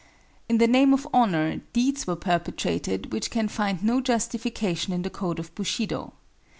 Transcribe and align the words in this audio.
In 0.49 0.57
the 0.57 0.65
name 0.65 0.95
of 0.95 1.07
Honor, 1.13 1.57
deeds 1.73 2.07
were 2.07 2.15
perpetrated 2.15 3.13
which 3.13 3.29
can 3.29 3.47
find 3.47 3.83
no 3.83 4.01
justification 4.01 4.93
in 4.93 5.03
the 5.03 5.11
code 5.11 5.37
of 5.37 5.53
Bushido. 5.53 6.13